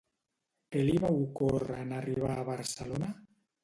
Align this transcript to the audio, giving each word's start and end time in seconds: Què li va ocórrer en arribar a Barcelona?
Què 0.75 0.85
li 0.87 0.95
va 1.05 1.13
ocórrer 1.19 1.79
en 1.85 1.95
arribar 2.01 2.35
a 2.41 2.51
Barcelona? 2.53 3.17